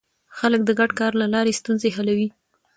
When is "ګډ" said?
0.79-0.91